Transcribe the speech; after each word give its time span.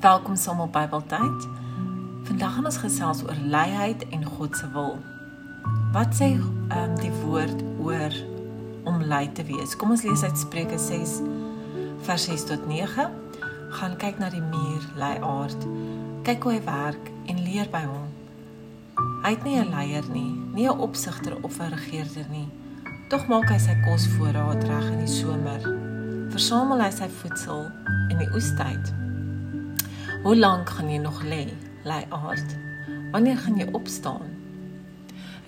Welkom 0.00 0.36
saam 0.36 0.60
op 0.60 0.72
Bybeltyd. 0.72 1.48
Vandag 2.24 2.54
gaan 2.54 2.64
ons 2.64 2.76
gesels 2.80 3.18
oor 3.22 3.36
leiheid 3.44 4.08
en 4.08 4.24
God 4.24 4.56
se 4.56 4.70
wil. 4.72 4.94
Wat 5.92 6.14
sê 6.16 6.30
um, 6.40 6.94
die 7.02 7.10
woord 7.20 7.60
oor 7.84 8.14
om 8.88 9.02
lei 9.02 9.26
te 9.32 9.44
wees? 9.44 9.74
Kom 9.76 9.92
ons 9.92 10.00
lees 10.08 10.22
uit 10.24 10.38
Spreuke 10.40 10.78
6 10.80 11.18
vers 12.06 12.24
6 12.24 12.46
tot 12.48 12.64
9. 12.70 13.10
Gaan 13.76 13.98
kyk 14.00 14.22
na 14.22 14.30
die 14.32 14.40
muur 14.40 14.86
lei 14.96 15.18
aard. 15.20 15.68
Kyk 16.24 16.48
hoe 16.48 16.54
hy 16.54 16.62
werk 16.64 17.12
en 17.28 17.44
leer 17.44 17.68
by 17.68 17.84
hom. 17.84 18.08
Hy 19.26 19.34
het 19.36 19.44
nie 19.44 19.60
'n 19.60 19.68
leier 19.68 20.08
nie, 20.16 20.32
nie 20.56 20.64
'n 20.64 20.80
opsigter 20.80 21.36
of 21.42 21.60
'n 21.60 21.76
regerder 21.76 22.24
nie. 22.30 22.48
Tog 23.10 23.28
maak 23.28 23.52
hy 23.52 23.58
sy 23.58 23.76
kos 23.84 24.08
voorraad 24.16 24.64
reg 24.64 24.90
in 24.96 25.04
die 25.04 25.14
somer. 25.20 25.60
Versamel 26.32 26.80
hy 26.80 26.90
sy 26.90 27.08
voedsel 27.20 27.68
in 28.08 28.16
die 28.16 28.32
oestyd. 28.32 29.09
Hoe 30.22 30.36
lank 30.36 30.68
gaan 30.68 30.90
jy 30.92 30.98
nog 31.00 31.22
lê, 31.24 31.46
lei 31.82 32.02
aard? 32.12 32.56
Wanneer 33.10 33.38
gaan 33.40 33.56
jy 33.56 33.64
opstaan? 33.72 34.26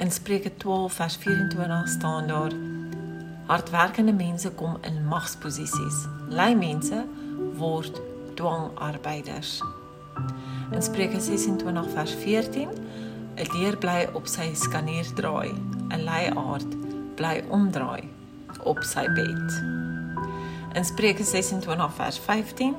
In 0.00 0.10
Spreuke 0.10 0.56
12 0.56 0.92
vers 0.92 1.16
24 1.16 1.88
staan 1.88 2.26
daar: 2.26 2.52
Hardwerkende 3.46 4.12
mense 4.12 4.50
kom 4.50 4.78
in 4.80 5.04
magsposisies. 5.04 6.06
Lui 6.28 6.54
mense 6.56 7.04
word 7.54 8.00
dwangarbeiders. 8.34 9.60
In 10.70 10.82
Spreuke 10.82 11.20
26 11.20 11.90
vers 11.92 12.14
14: 12.14 12.68
'n 13.36 13.52
Leer 13.52 13.76
bly 13.76 14.08
op 14.12 14.26
sy 14.26 14.54
skanier 14.54 15.12
draai, 15.14 15.52
'n 15.88 16.00
leiaard 16.04 16.76
bly 17.14 17.44
omdraai 17.48 18.08
op 18.64 18.80
sy 18.82 19.04
bed. 19.12 19.60
In 20.72 20.84
Spreuke 20.84 21.24
26 21.24 21.94
vers 21.94 22.18
15: 22.18 22.74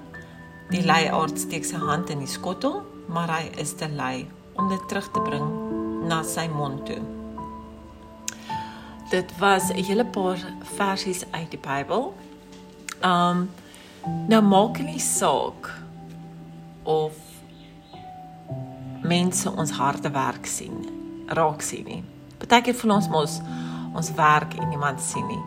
Die 0.74 0.82
leiaard 0.82 1.38
steek 1.38 1.68
sy 1.70 1.78
hand 1.78 2.10
in 2.10 2.24
die 2.24 2.30
skottel, 2.30 2.80
maar 3.14 3.30
hy 3.30 3.44
is 3.62 3.76
te 3.78 3.86
lui 3.94 4.24
om 4.58 4.72
dit 4.72 4.88
terug 4.90 5.06
te 5.14 5.22
bring 5.22 5.46
na 6.10 6.24
sy 6.26 6.48
mond 6.50 6.82
toe. 6.88 6.98
Dit 9.12 9.30
was 9.38 9.70
'n 9.70 9.84
hele 9.86 10.06
paar 10.06 10.42
versies 10.78 11.22
uit 11.32 11.52
die 11.52 11.60
Bybel. 11.62 12.14
Um 13.06 13.50
nou 14.28 14.42
maak 14.42 14.80
nie 14.80 15.00
saak 15.00 15.70
of 16.84 17.14
mense 19.04 19.52
ons 19.52 19.72
harde 19.72 20.10
werk 20.10 20.46
sien, 20.46 20.90
raak 21.28 21.62
sien 21.62 21.86
nie. 21.86 22.04
Partykeer 22.38 22.76
van 22.76 22.92
ons 22.92 23.10
mos 23.10 23.42
ons 23.94 24.14
werk 24.14 24.54
en 24.54 24.70
niemand 24.70 25.02
sien 25.02 25.28
nie. 25.28 25.44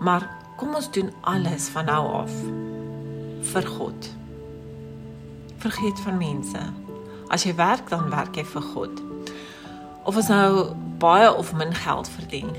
Maar 0.00 0.28
kom 0.56 0.74
ons 0.74 0.90
doen 0.90 1.12
alles 1.20 1.68
van 1.68 1.84
nou 1.84 2.12
af 2.12 2.32
vir 3.40 3.66
God 3.66 4.18
vergeet 5.58 6.00
van 6.00 6.16
mense. 6.16 6.60
As 7.28 7.44
jy 7.44 7.54
werk, 7.54 7.88
dan 7.90 8.10
werk 8.10 8.36
jy 8.36 8.44
vir 8.44 8.62
God. 8.72 9.02
Of 10.08 10.16
ons 10.16 10.30
nou 10.32 10.74
baie 10.98 11.28
of 11.34 11.52
min 11.54 11.74
geld 11.74 12.08
verdien, 12.08 12.54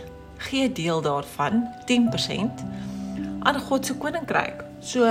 gee 0.50 0.72
deel 0.72 1.02
daarvan, 1.02 1.66
10% 1.90 2.64
aan 3.40 3.60
God 3.60 3.86
se 3.86 3.96
koninkryk. 3.98 4.64
So 4.80 5.10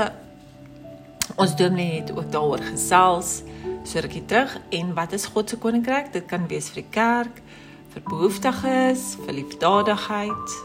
ons 1.37 1.57
dominee 1.57 2.01
het 2.01 2.13
ook 2.17 2.31
daaroor 2.33 2.63
gesels 2.71 3.43
so 3.85 4.01
rukkie 4.05 4.25
terug 4.25 4.57
en 4.71 4.95
wat 4.95 5.13
is 5.13 5.27
God 5.27 5.49
se 5.49 5.59
koninkryk? 5.59 6.13
Dit 6.13 6.27
kan 6.29 6.47
wees 6.49 6.71
vir 6.73 6.83
die 6.83 6.91
kerk, 6.91 7.43
vir 7.93 8.03
behoeftiges, 8.09 9.15
vir 9.25 9.37
liefdadigheid 9.41 10.57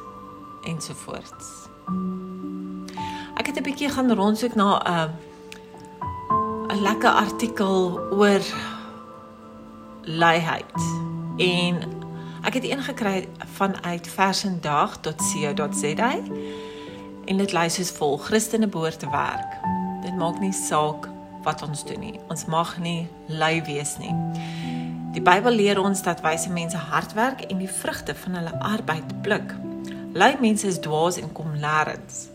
ensovoorts. 0.67 1.51
Ek 3.39 3.47
het 3.47 3.57
'n 3.57 3.63
bietjie 3.63 3.89
gaan 3.89 4.11
rondsoek 4.11 4.55
na 4.55 4.79
'n 4.79 4.87
uh, 4.87 5.32
'n 6.73 6.81
lekker 6.81 7.09
artikel 7.09 7.99
oor 8.11 8.41
leiheid. 10.01 10.73
En 11.37 11.77
ek 12.41 12.53
het 12.53 12.63
een 12.63 12.81
gekry 12.81 13.29
vanuit 13.37 14.07
versendag.co.za 14.07 16.11
en 17.25 17.37
dit 17.37 17.51
lei 17.51 17.69
soos 17.69 17.91
vol: 17.91 18.17
Christene 18.17 18.67
behoort 18.67 18.99
te 18.99 19.09
werk. 19.09 19.59
Dit 20.01 20.15
maak 20.15 20.39
nie 20.39 20.53
saak 20.53 21.09
wat 21.43 21.67
ons 21.67 21.85
doen 21.85 21.99
nie. 21.99 22.19
Ons 22.27 22.45
mag 22.45 22.79
nie 22.79 23.07
lui 23.27 23.63
wees 23.63 23.97
nie. 23.97 24.15
Die 25.13 25.21
Bybel 25.21 25.53
leer 25.53 25.81
ons 25.81 26.01
dat 26.01 26.21
wyse 26.21 26.51
mense 26.51 26.77
hard 26.77 27.13
werk 27.13 27.41
en 27.41 27.57
die 27.57 27.69
vrugte 27.69 28.15
van 28.15 28.33
hulle 28.33 28.59
arbeid 28.59 29.21
pluk. 29.21 29.55
Lui 30.13 30.35
mense 30.39 30.67
is 30.67 30.79
dwaas 30.79 31.21
en 31.21 31.31
kom 31.31 31.53
nêrens. 31.53 32.27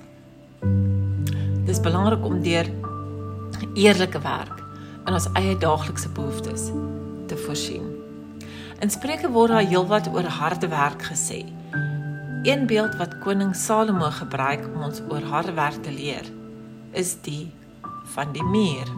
Dis 1.67 1.81
belangrik 1.81 2.25
om 2.25 2.43
deur 2.43 2.78
eerlike 3.79 4.19
werk 4.21 4.59
in 5.07 5.15
ons 5.15 5.29
eie 5.39 5.55
daaglikse 5.63 6.11
behoeftes 6.17 6.69
te 7.31 7.37
voorsien. 7.45 7.87
In 8.83 8.91
Spreuke 8.91 9.31
word 9.31 9.55
daar 9.55 9.67
heelwat 9.67 10.11
oor 10.11 10.27
harde 10.39 10.69
werk 10.73 11.05
gesê. 11.13 11.45
Een 12.47 12.67
beeld 12.71 12.97
wat 12.99 13.19
koning 13.23 13.55
Salomo 13.57 14.11
gebruik 14.19 14.67
om 14.75 14.83
ons 14.91 15.01
oor 15.11 15.23
harde 15.31 15.55
werk 15.55 15.79
te 15.83 15.95
leer, 15.95 16.27
is 16.93 17.15
die 17.23 17.51
van 18.15 18.35
die 18.35 18.43
muur. 18.43 18.91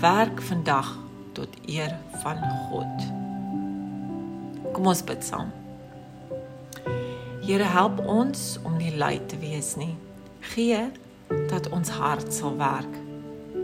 Werk 0.00 0.42
vandag 0.48 0.96
tot 1.36 1.56
eer 1.68 1.92
van 2.24 2.40
God. 2.68 3.06
Kom 4.72 4.92
ons 4.92 5.04
bid 5.04 5.24
saam. 5.24 5.52
Here 7.46 7.68
help 7.68 8.00
ons 8.00 8.56
om 8.64 8.76
nie 8.80 8.96
lui 8.96 9.18
te 9.28 9.38
wees 9.40 9.74
nie. 9.76 9.94
Gee 10.54 10.86
dat 11.50 11.68
ons 11.74 11.92
hart 12.00 12.32
sal 12.32 12.56
werk 12.56 13.04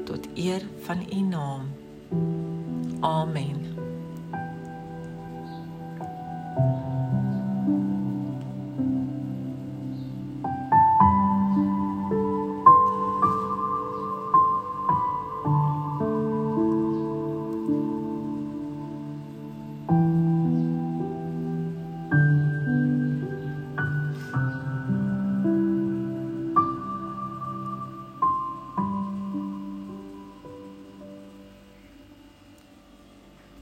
tot 0.05 0.27
eer 0.35 0.63
van 0.83 1.07
U 1.13 1.21
naam. 1.21 1.63
Amen. 3.01 3.61